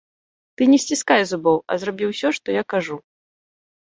[0.59, 2.97] Ты не сціскай зубоў, а зрабі ўсё, што я кажу.